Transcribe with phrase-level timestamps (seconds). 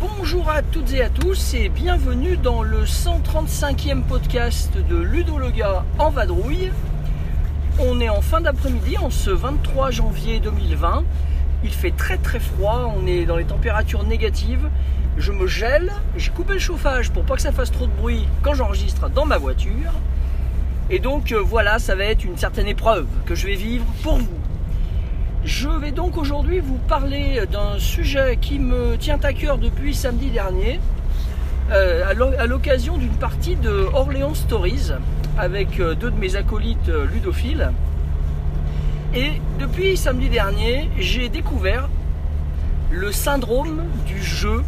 [0.00, 5.50] Bonjour à toutes et à tous et bienvenue dans le 135e podcast de Ludo le
[5.50, 6.70] gars en vadrouille.
[7.80, 11.04] On est en fin d'après-midi, en ce 23 janvier 2020.
[11.64, 14.68] Il fait très très froid, on est dans les températures négatives.
[15.16, 18.26] Je me gèle, j'ai coupé le chauffage pour pas que ça fasse trop de bruit
[18.42, 19.92] quand j'enregistre dans ma voiture.
[20.90, 24.16] Et donc euh, voilà, ça va être une certaine épreuve que je vais vivre pour
[24.18, 24.28] vous.
[25.44, 30.30] Je vais donc aujourd'hui vous parler d'un sujet qui me tient à cœur depuis samedi
[30.30, 30.80] dernier,
[31.70, 34.92] euh, à l'o- à l'occasion d'une partie de Orléans Stories
[35.38, 37.70] avec euh, deux de mes acolytes euh, ludophiles.
[39.14, 41.88] Et depuis samedi dernier, j'ai découvert
[42.90, 44.62] le syndrome du jeu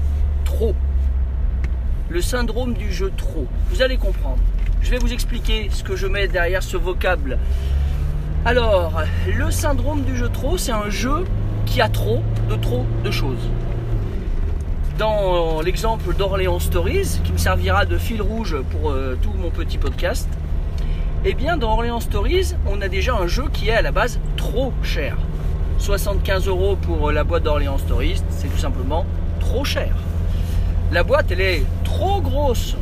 [0.45, 0.75] trop.
[2.09, 3.47] Le syndrome du jeu trop.
[3.71, 4.39] Vous allez comprendre.
[4.81, 7.39] Je vais vous expliquer ce que je mets derrière ce vocable.
[8.45, 9.03] Alors,
[9.37, 11.25] le syndrome du jeu trop, c'est un jeu
[11.65, 13.51] qui a trop de trop de choses.
[14.99, 19.77] Dans l'exemple d'Orléans Stories, qui me servira de fil rouge pour euh, tout mon petit
[19.77, 20.29] podcast,
[21.29, 24.21] eh bien dans Orléans Stories, on a déjà un jeu qui est à la base
[24.37, 25.17] trop cher.
[25.79, 29.05] 75 euros pour la boîte d'Orléans Stories, c'est tout simplement
[29.41, 29.93] trop cher.
[30.93, 32.77] La boîte, elle est trop grosse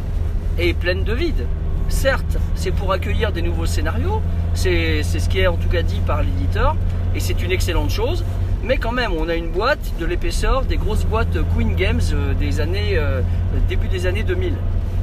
[0.58, 1.46] et pleine de vide.
[1.88, 4.20] Certes, c'est pour accueillir des nouveaux scénarios,
[4.52, 6.76] c'est c'est ce qui est en tout cas dit par l'éditeur,
[7.14, 8.24] et c'est une excellente chose,
[8.62, 12.34] mais quand même, on a une boîte de l'épaisseur des grosses boîtes Queen Games euh,
[12.34, 13.22] des années, euh,
[13.70, 14.52] début des années 2000.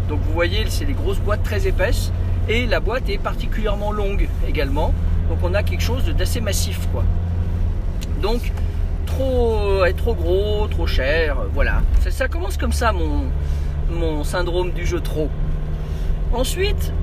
[0.10, 2.12] Donc vous voyez, c'est des grosses boîtes très épaisses,
[2.50, 4.94] et la boîte est particulièrement longue également,
[5.30, 7.04] donc on a quelque chose d'assez massif quoi.
[8.22, 8.52] Donc
[9.06, 11.82] trop, être trop gros, trop cher, euh, voilà.
[12.10, 15.30] Ça, commence comme ça mon, syndrome du jeu trop.
[16.34, 16.94] Ensuite,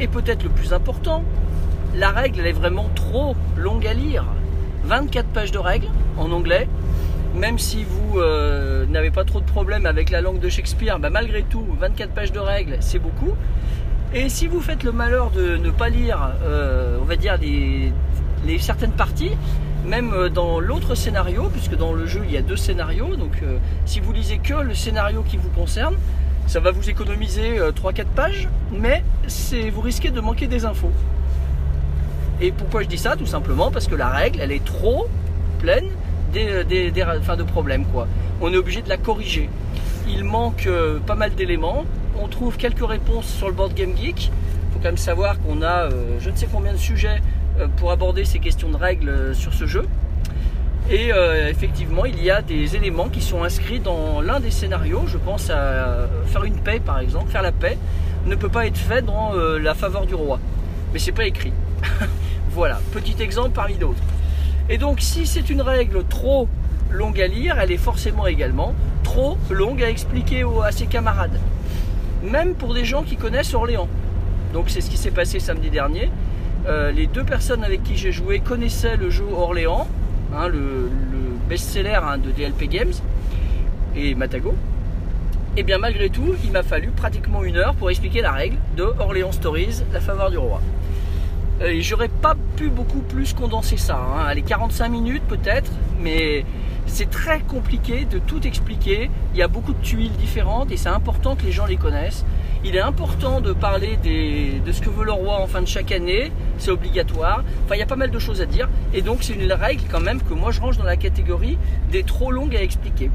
[0.00, 1.22] et peut-être le plus important,
[1.94, 4.24] la règle est vraiment trop longue à lire.
[4.84, 6.68] 24 pages de règles en anglais.
[7.34, 11.10] Même si vous euh, n'avez pas trop de problèmes avec la langue de Shakespeare, bah,
[11.10, 13.34] malgré tout, 24 pages de règles, c'est beaucoup.
[14.16, 18.58] Et si vous faites le malheur de ne pas lire, euh, on va dire, les,
[18.60, 19.32] certaines parties,
[19.84, 23.32] même euh, dans l'autre scénario, puisque dans le jeu il y a deux scénarios, donc
[23.42, 25.96] euh, si vous lisez que le scénario qui vous concerne,
[26.46, 29.02] ça va vous économiser euh, 3-4 pages, mais
[29.72, 30.92] vous risquez de manquer des infos.
[32.40, 33.16] Et pourquoi je dis ça?
[33.16, 35.08] Tout simplement parce que la règle, elle est trop
[35.58, 35.88] pleine
[36.32, 37.84] des, de problèmes.
[37.86, 38.06] Quoi.
[38.40, 39.50] On est obligé de la corriger.
[40.06, 40.68] Il manque
[41.06, 41.84] pas mal d'éléments.
[42.20, 44.26] On trouve quelques réponses sur le board Game Geek.
[44.26, 47.20] Il faut quand même savoir qu'on a euh, je ne sais combien de sujets
[47.58, 49.86] euh, pour aborder ces questions de règles euh, sur ce jeu.
[50.90, 51.12] Et
[51.48, 55.04] effectivement, il y a des éléments qui sont inscrits dans l'un des scénarios.
[55.06, 57.30] Je pense à faire une paix, par exemple.
[57.30, 57.78] Faire la paix
[58.26, 60.38] ne peut pas être fait dans la faveur du roi.
[60.92, 61.54] Mais c'est pas écrit.
[62.50, 64.02] voilà, petit exemple parmi d'autres.
[64.68, 66.48] Et donc, si c'est une règle trop
[66.90, 71.40] longue à lire, elle est forcément également trop longue à expliquer à ses camarades.
[72.24, 73.88] Même pour des gens qui connaissent Orléans.
[74.52, 76.10] Donc, c'est ce qui s'est passé samedi dernier.
[76.66, 79.86] Euh, les deux personnes avec qui j'ai joué connaissaient le jeu Orléans,
[80.34, 81.18] hein, le, le
[81.48, 82.92] best-seller hein, de DLP Games
[83.94, 84.54] et Matago.
[85.56, 88.82] Et bien malgré tout, il m'a fallu pratiquement une heure pour expliquer la règle de
[88.98, 90.60] Orléans Stories, la faveur du roi.
[91.60, 93.96] Euh, j'aurais pas pu beaucoup plus condenser ça.
[93.96, 94.24] Hein.
[94.26, 95.70] Allez, 45 minutes peut-être,
[96.00, 96.44] mais
[96.86, 99.10] c'est très compliqué de tout expliquer.
[99.32, 102.24] Il y a beaucoup de tuiles différentes et c'est important que les gens les connaissent.
[102.64, 105.92] Il est important de parler de ce que veut le roi en fin de chaque
[105.92, 107.44] année, c'est obligatoire.
[107.64, 108.68] Enfin, il y a pas mal de choses à dire.
[108.94, 111.58] Et donc, c'est une règle quand même que moi je range dans la catégorie
[111.92, 113.10] des trop longues à expliquer.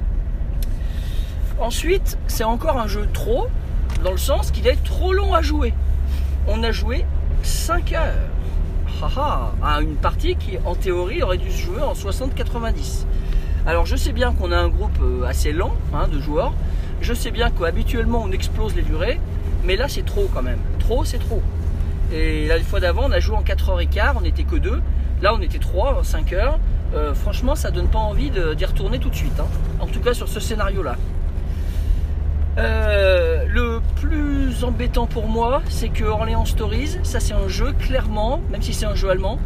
[1.60, 3.48] Ensuite, c'est encore un jeu trop,
[4.04, 5.74] dans le sens qu'il est trop long à jouer.
[6.48, 7.06] On a joué
[7.44, 8.30] 5 heures
[9.02, 13.06] Haha, à une partie qui, en théorie, aurait dû se jouer en 60-90.
[13.66, 16.54] Alors, je sais bien qu'on a un groupe euh, assez lent hein, de joueurs.
[17.02, 19.20] Je sais bien qu'habituellement, on explose les durées.
[19.64, 20.60] Mais là, c'est trop quand même.
[20.80, 21.42] Trop, c'est trop.
[22.12, 24.82] Et la fois d'avant, on a joué en 4h15, on n'était que deux.
[25.22, 26.60] Là, on était 3 en 5 heures.
[26.96, 29.40] Euh, franchement, ça donne pas envie d'y retourner tout de suite.
[29.40, 29.46] hein.
[29.80, 30.96] En tout cas, sur ce scénario-là.
[32.60, 38.42] Euh, le plus embêtant pour moi, c'est que Orléans Stories, ça c'est un jeu clairement,
[38.52, 39.40] même si c'est un jeu allemand,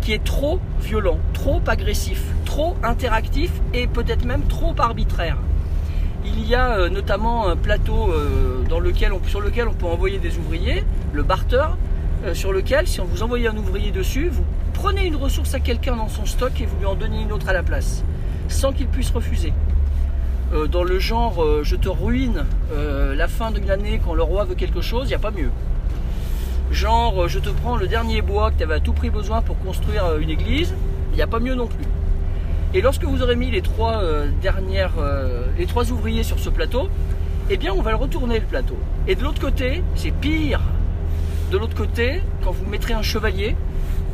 [0.00, 5.36] qui est trop violent, trop agressif, trop interactif et peut-être même trop arbitraire.
[6.24, 8.62] Il y a euh, notamment un plateau euh,
[9.26, 11.66] sur lequel on peut envoyer des ouvriers, le barter,
[12.34, 14.44] sur lequel si on vous envoyez un ouvrier dessus, vous
[14.74, 17.48] prenez une ressource à quelqu'un dans son stock et vous lui en donnez une autre
[17.48, 18.04] à la place,
[18.48, 19.54] sans qu'il puisse refuser.
[20.52, 24.22] Euh, dans le genre euh, je te ruine euh, la fin de l'année quand le
[24.24, 25.50] roi veut quelque chose, il n'y a pas mieux.
[26.72, 29.58] Genre je te prends le dernier bois que tu avais à tout prix besoin pour
[29.60, 30.74] construire une église,
[31.12, 31.84] il n'y a pas mieux non plus.
[32.74, 34.02] Et lorsque vous aurez mis les trois
[35.58, 36.88] les trois ouvriers sur ce plateau,
[37.48, 38.76] eh bien on va le retourner le plateau.
[39.06, 40.60] Et de l'autre côté, c'est pire.
[41.50, 43.56] De l'autre côté, quand vous mettrez un chevalier,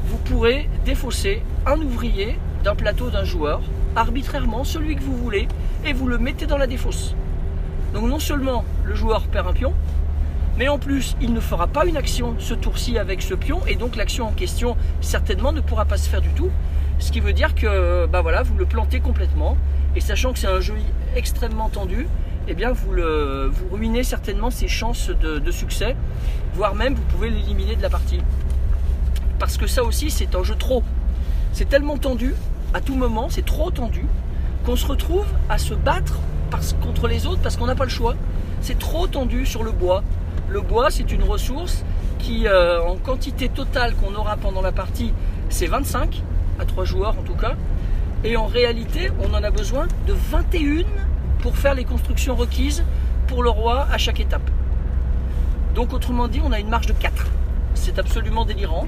[0.06, 3.60] vous pourrez défausser un ouvrier d'un plateau d'un joueur,
[3.94, 5.46] arbitrairement celui que vous voulez,
[5.84, 7.14] et vous le mettez dans la défausse.
[7.94, 9.72] Donc non seulement le joueur perd un pion,
[10.58, 13.76] mais en plus il ne fera pas une action ce tour-ci avec ce pion, et
[13.76, 16.50] donc l'action en question certainement ne pourra pas se faire du tout.
[16.98, 19.56] Ce qui veut dire que bah voilà, vous le plantez complètement,
[19.94, 20.74] et sachant que c'est un jeu
[21.14, 22.08] extrêmement tendu,
[22.48, 25.94] eh bien vous, le, vous ruinez certainement ses chances de, de succès,
[26.54, 28.22] voire même vous pouvez l'éliminer de la partie.
[29.38, 30.82] Parce que ça aussi c'est un jeu trop.
[31.52, 32.34] C'est tellement tendu,
[32.76, 34.04] à tout moment, c'est trop tendu,
[34.66, 36.20] qu'on se retrouve à se battre
[36.50, 38.14] parce, contre les autres parce qu'on n'a pas le choix.
[38.60, 40.04] C'est trop tendu sur le bois.
[40.50, 41.86] Le bois, c'est une ressource
[42.18, 45.14] qui, euh, en quantité totale qu'on aura pendant la partie,
[45.48, 46.22] c'est 25,
[46.58, 47.54] à 3 joueurs en tout cas.
[48.24, 50.84] Et en réalité, on en a besoin de 21
[51.38, 52.84] pour faire les constructions requises
[53.26, 54.50] pour le roi à chaque étape.
[55.74, 57.26] Donc autrement dit, on a une marge de 4.
[57.72, 58.86] C'est absolument délirant.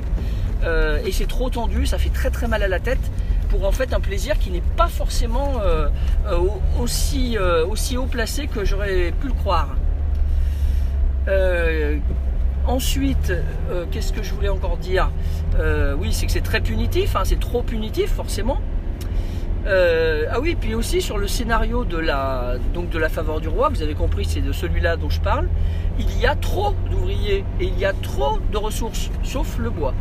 [0.63, 3.11] Euh, et c'est trop tendu, ça fait très très mal à la tête
[3.49, 5.89] pour en fait un plaisir qui n'est pas forcément euh,
[6.27, 6.39] euh,
[6.81, 9.77] aussi, euh, aussi haut placé que j'aurais pu le croire.
[12.67, 13.33] ensuite,
[13.91, 15.11] qu'est-ce que je voulais encore dire?
[15.99, 18.61] Oui, c'est que c'est très punitif, hein, c'est trop punitif forcément.
[19.67, 23.69] ah oui, puis aussi sur le scénario de la, donc de la faveur du roi,
[23.69, 25.49] vous avez compris, c'est de celui-là dont je parle,
[25.99, 29.95] il y a trop d'ouvriers et il y a trop de ressources, sauf le bois.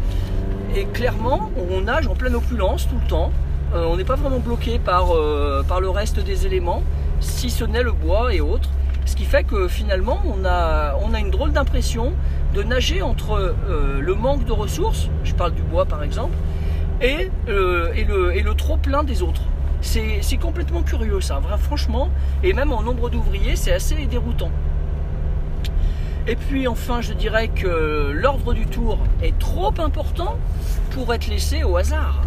[0.76, 3.32] Et clairement, on nage en pleine opulence tout le temps.
[3.74, 6.84] Euh, on n'est pas vraiment bloqué par, euh, par le reste des éléments,
[7.20, 8.70] si ce n'est le bois et autres.
[9.06, 12.14] Ce qui fait que finalement, on a, une drôle d'impression
[12.54, 16.36] de nager entre euh, le manque de ressources, je parle du bois par exemple,
[17.02, 19.44] et, et, le, et le trop plein des autres.
[19.82, 22.10] C'est complètement curieux ça, franchement,
[22.44, 24.52] et même en nombre d'ouvriers, c'est assez déroutant.
[26.30, 30.38] Et puis enfin, je dirais que l'ordre du tour est trop important
[30.92, 32.22] pour être laissé au hasard.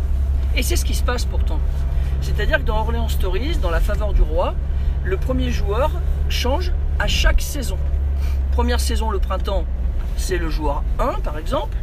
[0.57, 1.61] Et c'est ce qui se passe pourtant.
[2.23, 4.55] C'est-à-dire que dans Orléans Stories, dans La faveur du roi,
[5.05, 5.91] le premier joueur
[6.31, 7.77] change à chaque saison.
[8.53, 9.67] Première saison, le printemps,
[10.17, 11.77] c'est le joueur 1 par exemple.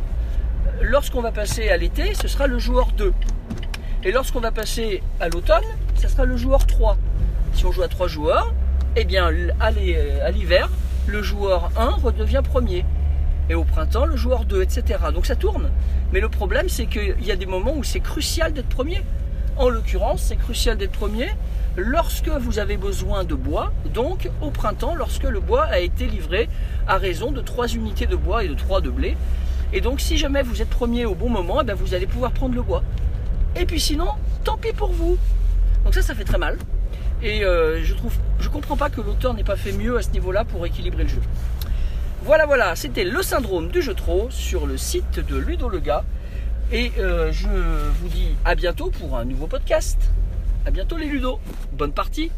[0.82, 3.14] Lorsqu'on va passer à l'été, ce sera le joueur 2.
[4.04, 5.64] Et lorsqu'on va passer à l'automne,
[5.96, 6.98] ce sera le joueur 3.
[7.54, 8.54] Si on joue à 3 joueurs,
[8.96, 9.72] eh bien à
[10.32, 10.70] l'hiver,
[11.08, 12.86] le joueur 1 redevient premier.
[13.50, 15.00] Et au printemps, le joueur 2, etc.
[15.14, 15.70] Donc ça tourne.
[16.12, 19.02] Mais le problème, c'est qu'il y a des moments où c'est crucial d'être premier.
[19.56, 21.30] En l'occurrence, c'est crucial d'être premier
[21.78, 26.50] lorsque vous avez besoin de bois, donc au printemps, lorsque le bois a été livré
[26.88, 29.16] à raison de 3 unités de bois et de 3 de blé.
[29.74, 32.32] Et donc si jamais vous êtes premier au bon moment, eh bien, vous allez pouvoir
[32.32, 32.84] prendre le bois.
[33.56, 34.10] Et puis sinon,
[34.44, 35.18] tant pis pour vous.
[35.84, 36.58] Donc ça, ça fait très mal.
[37.22, 38.14] Et euh, je trouve,
[38.48, 41.10] je comprends pas que l'auteur n'ait pas fait mieux à ce niveau-là pour équilibrer le
[41.10, 41.22] jeu.
[42.24, 46.06] Voilà, voilà, c'était le syndrome du jeu trop sur le site de Ludo Lega.
[46.72, 47.50] Et euh, je
[48.00, 50.00] vous dis à bientôt pour un nouveau podcast.
[50.66, 51.42] À bientôt les Ludo.
[51.74, 52.32] Bonne partie.